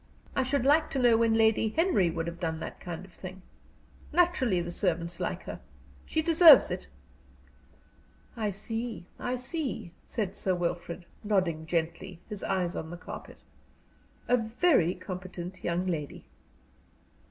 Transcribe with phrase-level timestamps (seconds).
[0.35, 3.43] I should like to know when Lady Henry would have done that kind of thing!
[4.11, 5.59] Naturally the servants like her
[6.07, 6.87] she deserves it."
[8.35, 13.37] "I see I see," said Sir Wilfrid, nodding gently, his eyes on the carpet.
[14.27, 16.25] "A very competent young lady."